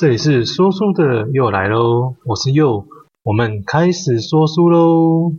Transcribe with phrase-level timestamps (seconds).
[0.00, 2.86] 这里是说书的又来喽，我是又，
[3.22, 5.34] 我们开始说书喽。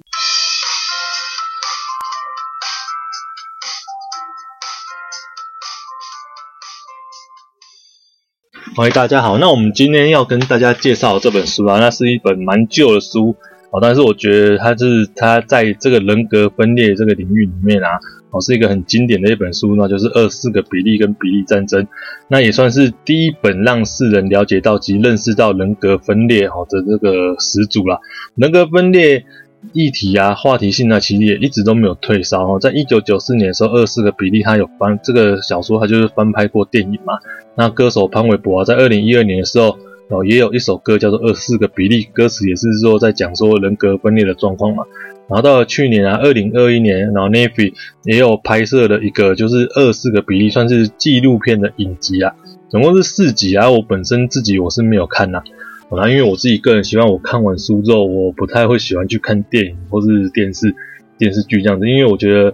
[8.75, 13.35] 欢迎大家好，那我们今天要跟大家介绍这本书啊，那是一本蛮旧的书
[13.71, 17.99] 啊，但是我觉得它是它在这个人格分裂这个领域里面啊。
[18.31, 21.83] 哦，是一个很经典的一本书，那就是《二四个比例跟比例战争》，
[22.29, 27.99] 那也算是第一本让世人了解到及认识到人格分裂好的这个始祖啦。
[28.35, 29.25] 人格分裂
[29.73, 32.57] 议题啊，话题性啊，其实也一直都没有退烧哦。
[32.57, 37.19] 在一九九四年的时候，《二四个比例》他有翻这个小说，他就是翻拍过电影嘛。
[37.55, 44.85] 那歌手潘玮柏啊，在二零一二年的时候，哦，也有一首歌叫做《二四个比例》，歌词也是说在讲说人格分裂的状况嘛。
[45.31, 52.35] 然后到了去年啊，二零二一年，然后 nefi 也有拍摄了一个就是二四个比例，算是纪录片的影集啊，
[52.69, 53.71] 总共是四集啊。
[53.71, 55.41] 我本身自己我是没有看呐，
[55.89, 60.75] 啊，因为我自己个人喜欢，我看完书之后，我不太会喜欢去看电影或是电视
[61.17, 62.53] 电视剧这样子，因为我觉得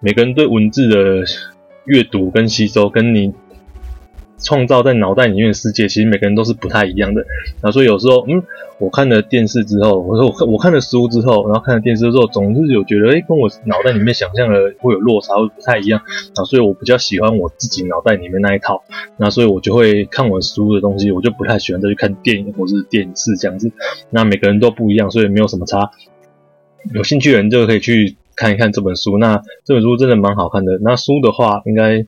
[0.00, 1.22] 每个人对文字的
[1.84, 3.32] 阅读跟吸收跟你。
[4.38, 7.22] 创造在脑袋里面的世界，其实每个人都是不太一样的。
[7.60, 8.42] 然后所以有时候，嗯，
[8.78, 16.02] 我看了电视之后，我说我看我看了书之后，然后看了电视之后，总是有觉得，诶，跟我脑袋里面想象的会有落差，会不太一样。
[16.06, 18.84] 然后所以我比较喜欢我自己脑袋里面那一套。
[19.16, 23.72] 那所以我就会看我书的东西，我就不太喜欢再去看电影或是电视这样子。
[24.10, 25.90] 那每个人都不一样，所以没有什么差。
[26.94, 29.16] 有兴趣的人就可以去看一看这本书。
[29.18, 30.78] 那这本书真的蛮好看的。
[30.82, 32.06] 那书的话，应该。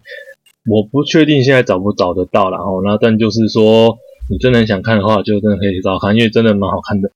[0.69, 3.97] 我不确定现在找不找得到了哦，那但就是说，
[4.29, 7.11] 你真的想看的话，就真的可以找看，因为真的蛮好看的。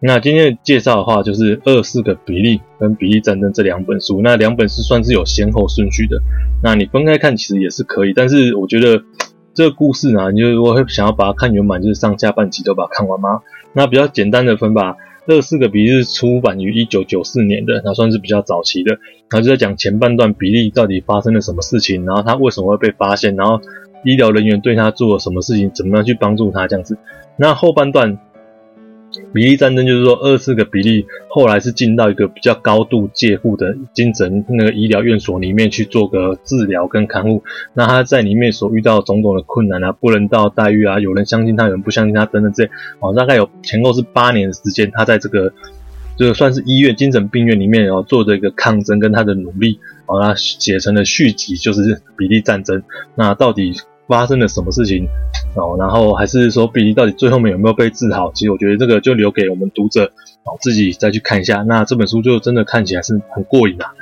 [0.00, 6.20] 那今天的介绍的话，就是《二四个比例》跟《比例战争》这两本书，那两本是算是有先后顺序的。
[6.62, 9.02] 那你分开看其实也是可以，但是我觉得
[9.54, 13.40] 这个故事呢，你就如果会想要把它看圆满，就是上下半集都把它看完吗？
[13.72, 14.96] 那比较简单的分吧。
[15.26, 18.92] 这四个比例是出版于一九九四年的，那算是比较早期的。
[19.28, 23.60] 然后就在讲前半段，比例到底发生了什么事情，然后他为什么会被发现，然后
[24.04, 26.96] 医疗人员对他做了什么事情，怎么样去帮助他这样子。
[27.36, 28.18] 那后半段。
[29.32, 37.42] 比例战争就是说，二四个比例后来是进到一个比较高度戒护的精神那个医疗院所里面去做个治疗跟看护。
[37.74, 42.70] 那他在里面所遇到种种的困难啊，不人道待遇啊，有人相信他，有人不相信他等等这些。
[43.00, 45.52] 哦，大概有前后是八年的时间，他在这个
[46.16, 49.78] 就算是医院精神病院里面哦做的一个抗争跟他的努力。
[50.06, 52.82] 哦，他写成了续集，就是比例战争。
[53.16, 53.74] 那到底
[54.06, 55.08] 发生了什么事情？
[55.54, 58.30] 哦，然后还是说比利到底最后面有没有被治好？
[58.32, 60.12] 其实我觉得这个就留给我们读者
[60.44, 61.62] 哦自己再去看一下。
[61.62, 63.94] 那这本书就真的看起来是很过瘾啊。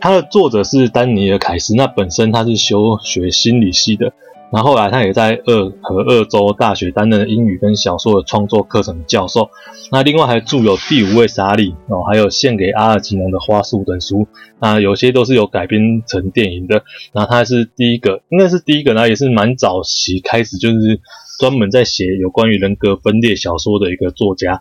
[0.00, 4.12] 它的作者是丹尼尔·凯斯，那本身他是修学心理系的。
[4.52, 9.50] 然后来他也在俄和俄州大学担任英语跟小说的创作课程教授。
[9.90, 14.28] 那另外还著有《第五位莎莉》哦，还有《献给阿尔吉农的花束》等书。
[14.60, 16.84] 那有些都是有改编成电影的。
[17.12, 21.00] 那他是第一个，应该是第一个呢，也是蛮早期开始就是
[21.40, 24.60] 专门在写有关于人格分裂小说的一个作家。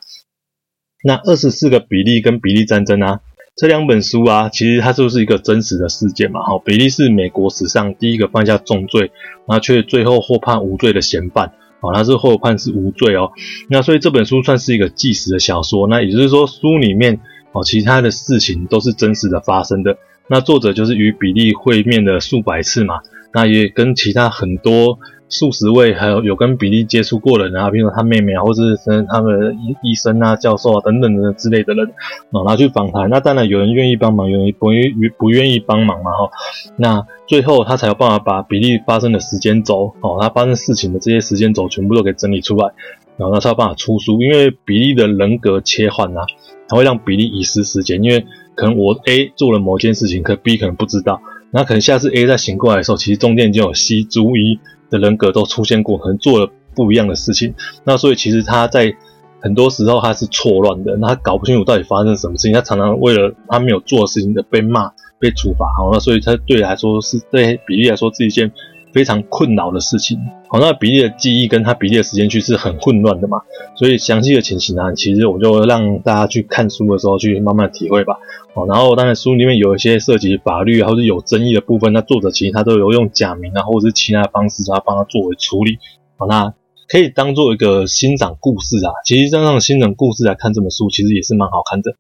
[1.04, 3.20] 那二十四个比利跟比利战争啊。
[3.56, 6.42] 这两本书啊，其实它就是一个真实的事件嘛。
[6.42, 9.12] 哈，比利是美国史上第一个犯下重罪，
[9.48, 11.54] 然后却最后获判无罪的嫌犯。
[11.80, 13.32] 啊，他是获判是无罪哦。
[13.70, 15.88] 那所以这本书算是一个纪实的小说。
[15.88, 17.22] 那也就是说，书里面
[17.54, 19.98] 哦，其他的事情都是真实的发生的。
[20.28, 22.96] 那作者就是与比利会面了数百次嘛。
[23.34, 25.00] 那也跟其他很多。
[25.28, 31.88] 数十位，还有有跟比利接触过的人啊，比如说他妹妹啊，或者是他们医医生啊、教授啊等等的之类的人，
[32.32, 33.10] 啊，拿去访谈。
[33.10, 36.30] 那当然有人愿意帮忙，有人不愿不愿意帮忙嘛，哈。
[36.78, 42.74] 那最后他才有办法把比利发生的时间轴，哦，他发生事情的这些时间轴全部都给整理出来，
[43.18, 44.22] 然后他才有办法出书。
[44.22, 46.22] 因为比利的人格切换啊，
[46.68, 51.20] 他会让比利遗失时间，因为可能我 A 做了某件事情，可 B 可能不知道，
[51.50, 54.60] 那可能下次 A 再醒过来的时候，其实中间就有 C 注意。
[54.90, 57.54] 的人格都出现过，可能做了不一样的事情，
[57.84, 58.96] 那所以其实他在
[59.42, 68.52] 很多时候他是错乱的，那他搞不清楚到底发生什么事情，他常常为了他没有做的事情的被骂、被处罚，好，那所以他对来说是对比例来说是一件
[68.96, 70.18] 非常困扰的事情。
[70.48, 73.42] 好，那比利的记忆跟他比利的时间区是很混乱的嘛，
[73.76, 78.16] 所以详细的情形呢，其实我就让大家去看书的时候去慢慢体会吧。
[78.54, 85.78] 哦，然后当然书里面有一些涉及法律或者有争议的部分，那作者其实他都有用假名啊，或者是其他的方式，他帮他作为处理。
[86.16, 86.54] 好，那
[86.88, 88.96] 可以当做一个欣赏故事啊。
[89.04, 91.98] 其实这样欣赏故事来看这本书，其实也是蛮好看的。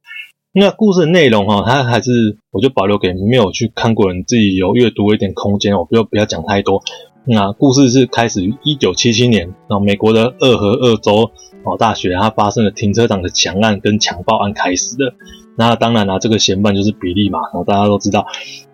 [0.58, 6.82] 那故事的内容哈，它还是我就保留给没有去看过人自己有阅读一点空间，我就不要讲太多。
[7.26, 11.30] 那故事是开始于一九七七年，然后美国的俄亥俄州
[11.66, 15.14] 哦大学，它发生了停车场的抢案跟强暴案开始的。
[15.58, 18.26] 那当然啦、这个嫌犯就是比利嘛，然后大家都知道。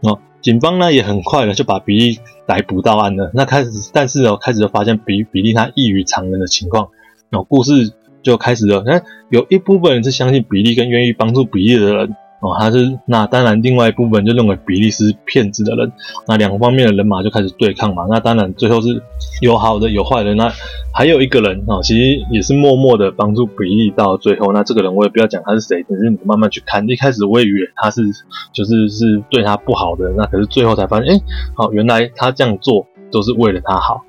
[0.01, 3.31] 哦，警方呢也很快的就把比利逮捕到案了。
[3.33, 6.89] 那开始，但是哦，开始就发现比比利他异于常人的情况。
[7.31, 7.91] 哦，故事
[8.23, 8.83] 就开始了。
[8.85, 12.15] 那有一部分人是相信比利跟愿意帮助比利的人。
[12.43, 15.91] 哦，他是那当然，另外一部分就认为比利是骗子的人，
[16.27, 18.07] 那两方面的人马就开始对抗嘛。
[18.09, 18.99] 那当然最后是
[19.43, 20.33] 有好的有坏的。
[20.33, 20.51] 那
[20.91, 24.51] 还有一个人啊，其实也是默默的帮助比利到最后。
[24.53, 26.83] 那这个人我也不要讲他是谁，只是你慢慢去看。
[26.89, 28.01] 一开始我也以为他是
[28.51, 31.21] 就是是对他不好的，那可是最后才发现，哎，
[31.55, 34.01] 好，原来他这样做都是为了他好。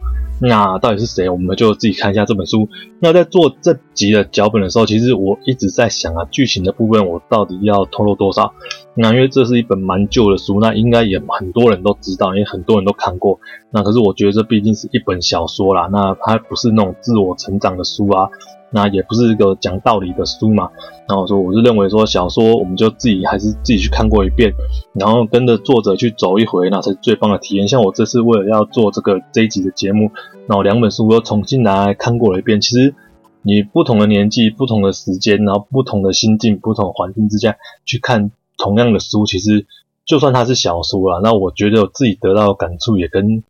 [0.45, 1.29] 那到底是谁？
[1.29, 2.69] 我们就自己看一下这本书。
[2.99, 8.53] 那在做这集的脚本的时候，其实我一直在想啊，剧情的部分我到底要透露多少？
[8.97, 13.39] 那因为这是一本蛮旧的书，那应该也很多人都知道，因为很多人都看过。
[13.71, 18.29] 那可是我觉得这毕竟是一本小说啦，那它不是那种自我成长的书啊。
[18.73, 20.71] 那也不是一个讲道理的书嘛，
[21.07, 24.55] 然后说我是认为说小说我们就自己还是自己去看过一遍，
[24.95, 27.69] 然后跟着作者去走一回，那才是最棒的体验。
[27.69, 30.11] 像我这次为了要做这个这一集的节目，
[30.49, 32.61] 然后两本书又重新拿来看过了一遍。
[32.61, 32.95] 其实
[33.43, 39.67] 你不同的年纪、不同的时间，然后不同的心境、不同的环境之下去看同样的书，其实
[40.07, 43.43] 就算它是小说啦，那我觉得我自己得到的感触也跟。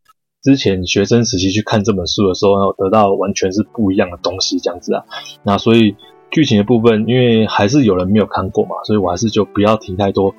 [0.43, 5.05] 之前学生时期去看这本书的时候，然后得到完全是不一样的东西，这样子啊。
[5.45, 5.95] 那所以
[6.33, 10.35] 剧情的部分，因为还是有人没有看过嘛，所以我还是就不要提太多。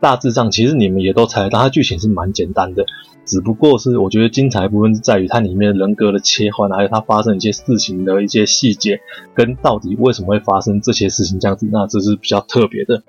[0.00, 2.86] 大致上，其实你们也都猜得到，它剧情是蛮简单的，
[3.24, 9.00] 只不过是我觉得精彩的部分是在于它里面人格的切换，还有它发生一些事情的一些细节，
[9.34, 13.02] 跟到底为什么会发生这些事情这样子，那这是比较特别的。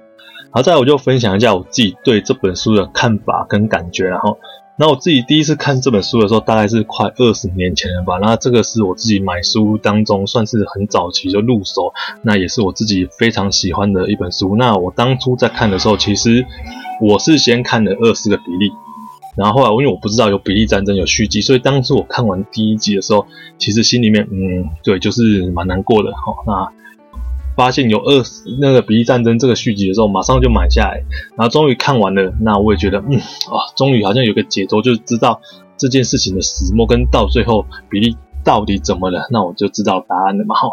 [0.50, 4.40] 好，再来我就分享一下我自己对这本书的看法跟感觉，然后。
[4.80, 8.18] 那我自己第一次看这本书的时候，大概是快二十年前了吧。
[8.22, 11.92] 那这个是我自己买书当中算是很早期就入手，
[12.22, 14.56] 那也是我自己非常喜欢的一本书。
[14.56, 16.46] 那我当初在看的时候，其实
[17.02, 18.72] 我是先看了二四个比例，
[19.36, 23.28] 然后后来因为我不知道有比例战争有续集，所以当初我看完第一集的时候，
[23.58, 26.14] 其实心里面嗯，对，就是蛮难过的。
[26.14, 26.72] 好，那。
[27.59, 28.23] 发现有二
[28.61, 31.03] 那个比利战争这个续集的时候，马上就买下来，
[31.35, 32.33] 然后终于看完了。
[32.39, 35.41] 那我也觉得，嗯，啊，终于好像有个解脱，就知道
[35.75, 38.15] 这件事情的始末跟到最后比利
[38.45, 40.56] 到底怎么了，那我就知道答案了嘛。
[40.56, 40.69] 哈，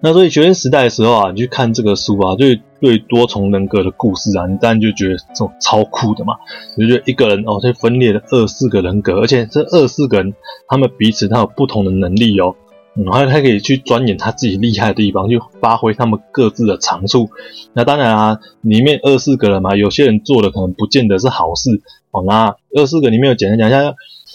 [0.00, 6.34] 那所以学生时代的时候啊，你去看这个书啊，对对多重人格的故事啊，你当然就觉得这种超酷的嘛。
[6.76, 10.32] 你就觉得一个人哦，他分裂了二四个人格，而且这二四个人
[10.68, 12.54] 他们彼此他有不同的能力哦。
[12.94, 17.30] 然后他可以去钻研他自己厉害的地方，去发挥他们各自的长处。
[17.72, 21.80] 那当然啊，里面二四个人嘛，有些人做的可能不见得是好事
[22.10, 22.24] 哦。
[22.26, 23.94] 那二四个里面有简单讲一下，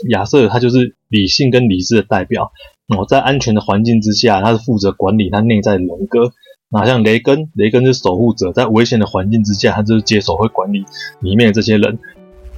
[0.09, 2.51] 亚瑟他就是理性跟理智的代表
[2.87, 6.31] 哦，在安全的环境之下，他是负责管理他内在的人格。
[6.69, 10.85] 那像雷根，雷根是守护者，在危险的环境之下，他就是接手会管理
[11.19, 11.99] 里面的这些人。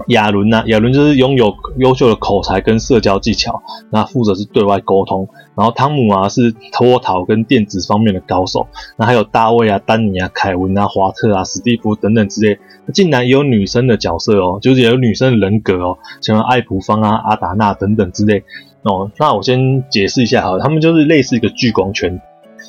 [0.08, 3.62] 亚伦呐，亚伦就是拥有优秀的口才跟社交技巧，
[3.92, 5.28] 那负责是对外沟通。
[5.56, 8.68] 然后汤姆啊是脱逃跟电子方面的高手。
[8.98, 12.60] 那还有大卫啊、丹尼啊、凯文啊、华特啊、史蒂夫等等之类，
[12.94, 18.44] 竟然也有女生的角色哦，就是也有女生的人格哦，像艾普芳啊、阿达娜等等之类
[18.84, 19.10] 哦。
[19.18, 22.10] 那我先解释一下哈，他们就是类似一个聚光圈，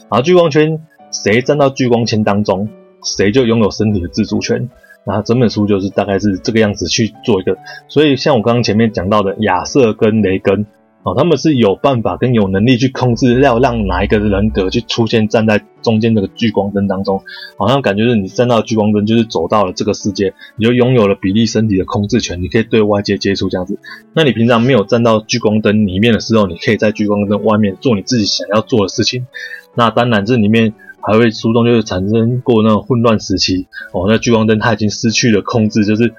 [0.09, 0.81] 然后聚光圈
[1.11, 2.69] 谁站到聚光圈当中，
[3.03, 4.71] 谁就拥有身体的自主权。
[5.07, 10.67] 然后整本书就是大概是这个样子去做一个，所以像我刚刚前面讲到的亚瑟跟雷根，
[11.05, 17.23] 哦，他们是有办法跟有能力去控制，要让哪一个人格去出现站在中间这个聚光灯当中，
[17.57, 23.79] 好像感觉是你站到聚光灯就是走到了这个世界，你就拥有了比利身体的控制权，你可以对外界接触这样子。
[24.13, 29.29] 那你平常没有站到聚光灯里面的时候，你可以在聚光灯外面做你自己想要做的事情。
[29.77, 30.75] 那当然这里面。
[31.07, 33.69] 还会书中就是产生过那种混乱时期。
[33.93, 36.13] 哦，那聚光灯它已经失去了控制，就是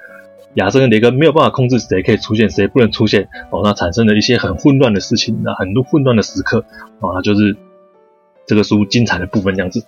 [0.54, 3.28] 亚瑟跟雷根没有办法控制谁可以出现，谁不能出现。
[3.50, 6.64] 哦，那产生了一些很混乱的事情，那很多混乱的时刻。
[7.00, 7.54] 哦，那就是
[8.46, 9.84] 这个书精彩的部分这样子。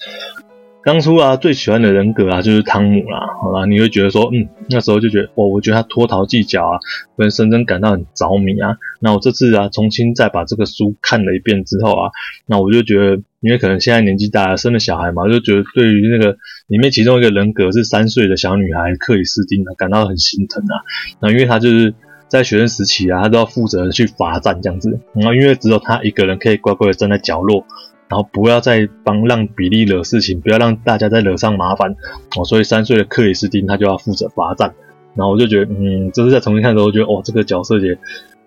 [0.83, 3.21] 当初啊，最喜欢的人格啊，就是汤姆啦。
[3.43, 6.79] 好啦，你会觉得说，嗯，那时候就觉得，哇，我觉得他脱逃技巧啊，
[7.19, 8.77] 跟深深感到很着迷啊。
[8.99, 12.11] 那我这次啊，重新再把这个书看了一遍之后啊，
[12.47, 20.81] 那我就觉得，因为可能现在年纪大了，生了小孩嘛，就觉得对于那个里面其中一个人格是三岁的小女孩克里斯汀啊，感到很心疼啊。
[21.21, 21.93] 那因为他就是
[22.29, 27.67] 在学生时期啊，他都要负责去罚站这样子，然后因为只有他一个人可以乖乖的站在角落。
[28.11, 31.95] 然后不要再帮让比利惹事情，不要让大家再惹上麻烦
[32.37, 32.45] 哦。
[32.45, 34.75] 所以三岁的克里斯汀他就要负责罚站。
[35.15, 37.99] 然后我就觉得，嗯，这是在重新看的时候，觉得哦，这个角色也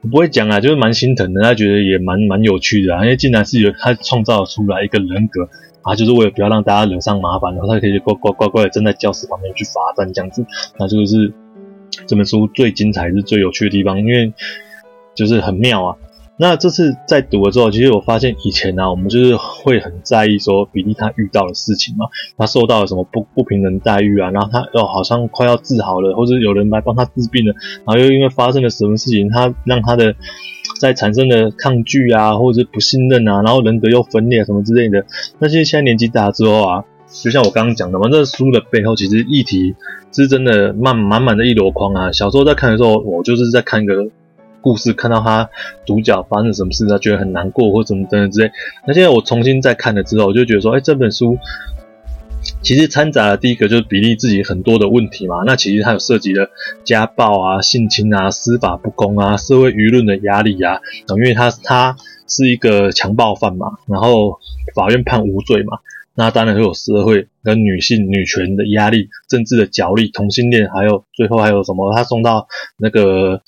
[0.10, 5.50] 不会讲啊，就是蛮心疼的，他觉得也蛮蛮有趣的啊，因为竟然是有他创造出来一个人格
[5.82, 10.46] 啊，就是为了不要让大家惹上麻烦，然后他可以乖乖乖乖的站在教室旁边去罚站这样子，
[10.80, 11.34] 那这个是
[12.08, 14.34] 这本书最精彩是最有趣的地方，因为
[15.16, 15.98] 就是很妙啊。
[16.36, 27.54] 那这次在读了之后，其实我发现以前呢、我们就是会很在意说比利他遇到的事情嘛，他受到了什么不不平等待遇啊，然后他哦好像快要治好了，或者有人来帮他治病了，
[27.86, 30.16] 然后又因为发生了什么事情，他让他的
[30.80, 35.06] 在产生的抗拒啊，或者是不信任啊，然后人格又分裂什么之类的。
[35.38, 36.84] 那其实现在年纪大了之后啊，
[37.24, 39.76] 就像我刚刚讲的嘛，这书的背后其实议题
[40.12, 42.12] 是真的满满满的一箩筐啊。
[42.12, 44.08] 小时候在看的时候，我就是在看一个。
[44.64, 45.50] 故事看到他
[45.86, 48.50] 主角发生什么事，他觉得很难过或怎么等等之类。
[48.88, 51.38] 那现在我重新再看了之后，我就觉得说，哎，这本书
[52.62, 55.44] 其实掺杂了第一个就是比利自己很多的问题嘛。
[55.46, 56.50] 那其实他有涉及了
[56.86, 60.80] 家暴啊、性侵啊、司法不公啊、社会舆论的压力啊。
[61.18, 64.40] 因为他他是一个强暴犯嘛，然后
[64.74, 65.80] 法院判无罪嘛，
[66.16, 71.94] 那当然会有社会跟女性女权的压力、政治的角力、同性恋，还有最后还有什么？
[71.94, 73.42] 他送到那个。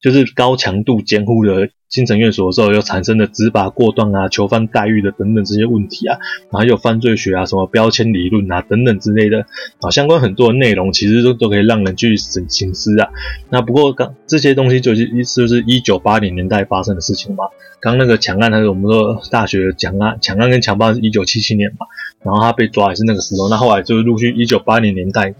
[0.00, 9.46] 就是高强度监护的精神院所的时候，又产生了执法过当啊、囚犯待遇的等等这些问题啊，然后还有犯罪学啊、什么标签理论啊等等之类的
[9.80, 13.08] 啊，相关很多的内容，其实都都可以让人去省心思啊。
[13.50, 17.44] 那不过刚这些东西就是一就是一九八零年代发生的事情嘛。
[17.80, 21.86] 刚那个抢案，还是我们说大学抢案、抢案跟强暴是一九七七年嘛，
[22.22, 23.48] 然后他被抓也是那个时候。
[23.48, 25.34] 那后来就是陆续一九八零年代。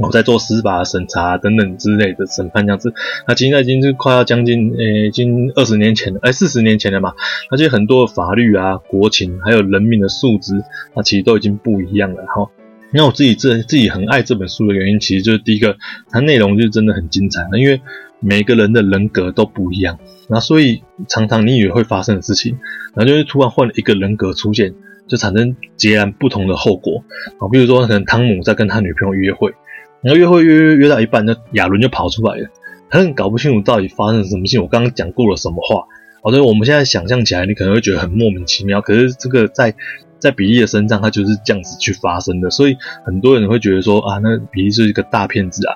[0.00, 2.92] 我、在做司法审查等等之类的审判这样子，
[3.28, 7.12] 那其实已经是快要将近，呃，已经二十年前了，哎，四十年前了嘛。
[7.50, 10.62] 而且很多法律啊、国情还有人民的素质，
[10.94, 12.50] 那其实都已经不一样了哈。
[12.92, 15.76] 那我自己自自己很爱这本书的原因，其实就是第一个，
[16.08, 17.80] 它内容就真的很精彩，因为
[18.18, 22.58] 每个人的人格都不一样，那所以常常你以为会发生的事情，
[22.94, 24.74] 然后就是突然换了一个人格出现，
[25.06, 27.04] 就产生截然不同的后果
[27.38, 27.46] 啊。
[27.52, 29.54] 比如说，可能汤姆在跟他女朋友约会。
[30.02, 32.48] 然后约会约约约到一半，那亚伦就跑出来了，
[32.88, 34.62] 他很搞不清楚到底发生了什么事情。
[34.62, 35.84] 我刚刚讲过了什么话？
[36.22, 38.80] 好的，我们现在想象起来，你可能会觉得很莫名其妙。
[38.80, 39.74] 可是这个在
[40.18, 45.74] 在比利的身上，他就是这样子去发生的，所以很多人会觉得说啊，那比利是一个大骗子啊。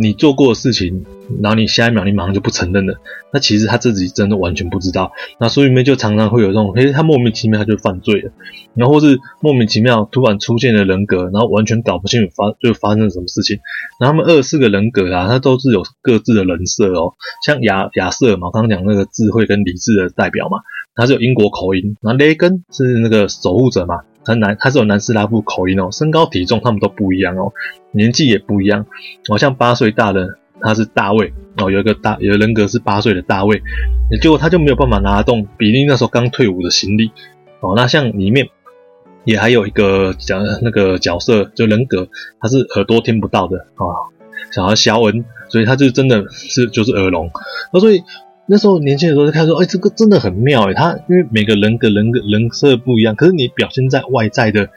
[0.00, 1.04] 你做过的事情，
[1.42, 2.94] 然后你下一秒你马上就不承认了，
[3.32, 5.10] 那其实他自己真的完全不知道。
[5.40, 8.30] 那书里面就常常会有这种，诶，他莫名其妙他就犯罪了，
[8.74, 13.58] 然后或是莫名其妙突然出现了人格，然后完全搞不清楚发就发生了什么事情。
[13.98, 17.14] 然后他们二十四个人格啊，他都是有各自的人设哦。
[17.44, 20.58] 像亚亚瑟嘛，刚刚讲那个智慧跟理智的代表嘛，
[20.94, 21.96] 他是有英国口音。
[22.02, 23.96] 然后雷根是那个守护者嘛。
[24.24, 27.52] 他南，他是有南斯拉夫口音哦，身高体重他们都不一样哦，
[27.92, 28.86] 年纪也不一样。
[29.28, 33.62] 好像八岁大的他是大卫哦，有一个大有人格是八岁的大卫，
[34.20, 37.10] 结果他就没有办法拿得动比利那时候刚退伍的行李
[37.60, 37.74] 哦。
[37.76, 38.48] 那像里面
[39.24, 42.08] 也还有一个讲那个角色，就人格
[42.40, 43.82] 他是耳朵听不到的啊，
[44.52, 47.30] 小孩肖恩，所以他就真的是就是耳聋，
[47.72, 48.02] 那所以。
[48.50, 54.70] 那时候年轻的时候就看说，哎，这个真的很妙哎，他因为每个人格人格人设不一样，可是你表现在外在的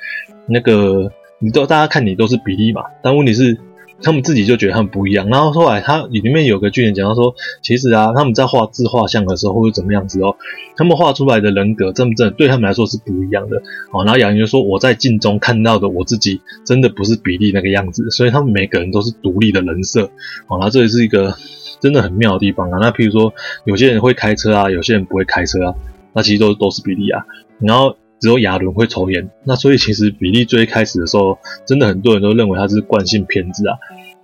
[0.45, 1.09] 那个，
[1.39, 3.57] 你都大家看你都是比例嘛，但问题是
[4.01, 5.27] 他们自己就觉得他们不一样。
[5.29, 10.35] 然后后来他里面有个剧情讲到说，其实啊，他们在画自画像的时候或者怎么样子哦，
[10.75, 13.57] 他们画出来的人格真不真的对他们来说是不一样的
[13.91, 14.03] 哦。
[14.03, 20.05] 然后亚伦就说，我在镜中看到的我自己真的不是比利那个样子，所以他们每个人都是独立的人设
[20.47, 20.57] 哦。
[20.57, 21.35] 然后这也是一个。
[21.81, 22.77] 真的很妙的地方啊！
[22.79, 23.33] 那譬如说，
[23.65, 25.73] 有些人会开车啊，有些人不会开车啊，
[26.13, 27.25] 那其实都都是比利啊。
[27.57, 33.75] 然后只有亚伦会抽烟，那所以其实比利最开始的时候，真的很多人都认为他是惯性偏执啊。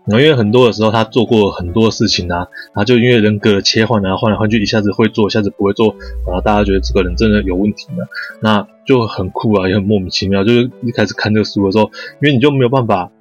[0.05, 8.05] 然后因为很多的时候他做过很多事情啊，然后就因为人格的切换啊，换来换去，一下子会做，一下子不会做，然后大家觉得这个人真的有问题呢，
[8.39, 10.45] 那就很酷啊，也很莫名其妙。
[10.45, 13.11] 就是一开始看这个书的时候，因为你就没有办法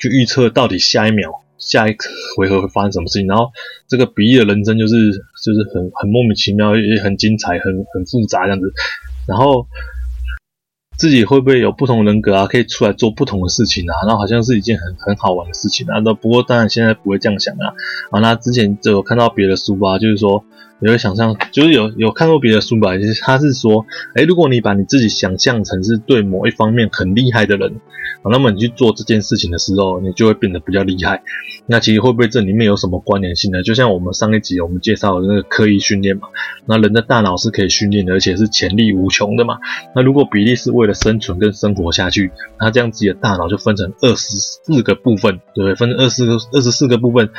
[0.00, 1.30] 去预测到底下一秒。
[1.56, 1.96] 下一
[2.36, 3.28] 回合会发生什么事情？
[3.28, 3.50] 然后
[3.88, 4.94] 这个比利的人生就是
[5.42, 8.66] 就是很很莫名其妙，也很精彩，很很复杂这样子。
[9.26, 9.66] 然后
[10.96, 12.46] 自己会不会有不同人格啊？
[12.46, 13.94] 可以出来做不同的事情啊？
[14.06, 15.98] 那好像是一件很很好玩的事情啊。
[16.04, 17.74] 那不过当然现在不会这样想啊。
[18.10, 20.44] 啊，那之前就有看到别的书啊，就是说
[20.84, 22.98] 你会想象，就是有有看过别的书吧？
[22.98, 27.80] 其实他是说，哎，如果你把你自己想象成是对某一方面很厉害的人，
[28.30, 31.22] 那么你去做这件事情的时候，你就会变得比较厉害。
[31.66, 33.62] 那其实会不会这里面有什么关联性呢？
[33.62, 36.28] 就像我们上一集我们介绍的那个刻意训练嘛，
[36.66, 39.60] 那人的大脑是可以训练的，而且是潜力无穷的嘛。
[39.96, 45.74] 那如果比利是为了生存跟生活下去，那这样自己的大脑就分成二十四个部分，对不对？
[45.76, 47.30] 分成二十个二十四个部分，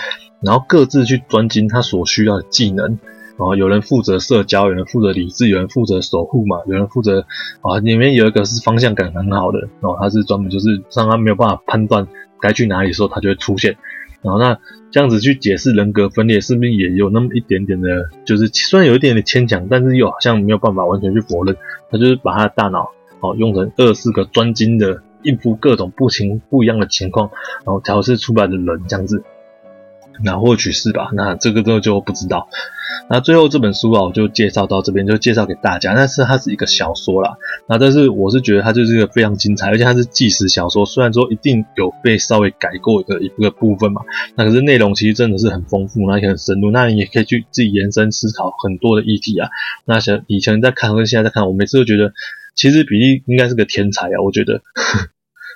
[0.42, 2.98] 然后各自去专精他所需要的技能。
[3.38, 7.26] 啊，有人负责社交，有人负责理智，有人负责守护嘛，有人负责
[7.62, 12.08] 啊，里面有一个是方向感很好的，然后他是专门就是让他没有办法判断
[12.40, 13.76] 该去哪里的时候，他就会出现。
[14.22, 14.58] 然后那
[14.90, 21.56] 这样子去解释人格分裂，是不是也有那么一点点的，就是虽然有一点点牵强，但是又好像没有办法完全去否认。
[21.92, 22.90] 他就是把他的大脑
[23.20, 27.30] 哦用成二十四个专精的应付各种不情不一样的情况，
[27.66, 29.24] 然后调试出来的人这样子。
[30.24, 32.48] 那或许是吧，那这个都就不知道。
[33.08, 35.94] 那最后这本书啊，我就介绍到这边，就介绍给大家。
[35.94, 37.38] 但是它是一个小说啦，
[37.70, 40.86] 那但是我是觉得它就是一个非常精彩，而且它是纪实小说。
[40.86, 44.02] 虽然说一定有被稍微改过的一个部分嘛，
[44.36, 46.72] 那可是内容其实真的是很丰富，那也很深入。
[46.72, 49.50] 那你也可以去自己延伸思考很多的议题啊。
[49.86, 52.12] 那像以前在看和现在在看，我每次都觉得，
[52.56, 54.22] 其实比利应该是个天才啊。
[54.24, 54.62] 我觉得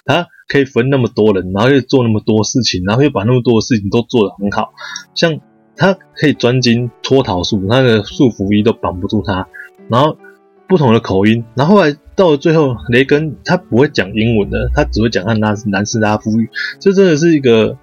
[0.05, 4.73] 他可以分那么多人，然后又做那么多事情，然后又把那么多的事情都做得很好，
[5.13, 5.39] 像。
[5.81, 9.47] 他可以专精脱逃术，他的束缚衣都绑不住他。
[9.87, 10.17] 然后
[10.67, 16.49] 不同的口音，然后后来到了最后，雷根他不会讲英文的，他只会讲他南斯拉夫语。
[16.81, 17.77] 这真的是一个，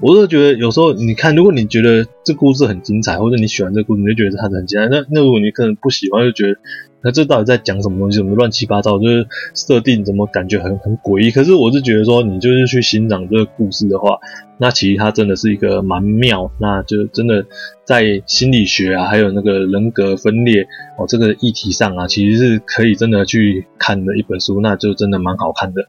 [0.00, 4.88] 我是觉得有时候你看，如果你觉得这故事很精彩，或者你喜欢这故事，你就觉得它很精彩。
[4.88, 6.58] 那那如果你可能不喜欢，就觉得。
[7.02, 8.18] 那这到底在讲什么东西？
[8.18, 8.98] 怎么乱七八糟？
[8.98, 11.30] 就是设定怎么感觉很很诡异？
[11.30, 14.18] 可是我是觉得说，你就是去欣赏这个故事的话，
[14.58, 16.50] 那其实它真的是一个蛮妙。
[16.58, 17.46] 那就真的
[17.84, 20.66] 在心理学啊，还有那个人格分裂
[20.98, 24.60] 哦这个议题上啊，其实是可以真的去看的一本书。
[24.60, 25.82] 那就真的蛮好看的。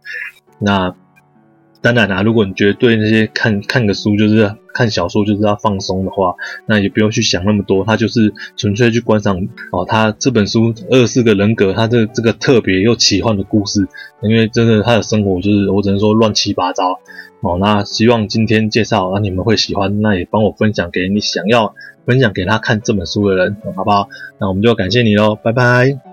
[0.59, 0.95] 那。
[1.87, 9.37] 当然啦，如果你觉得对那些看看个书就是看小说就是要放松的话，那也不用去想那么多，他就是纯粹去观赏
[9.71, 9.85] 哦。
[9.87, 13.87] 他这本书二十四个人格，他这这个特别又奇幻的故事，
[14.21, 16.99] 因为真的他的生活就是我只能说乱七八糟
[17.39, 17.57] 哦。
[17.57, 21.73] 那希望今天介绍啊你们会喜欢，那也帮我分享给你想要
[22.05, 24.09] 分享给他看这本书的人，好不好？
[24.41, 26.06] 那我们就感谢你喽，拜拜。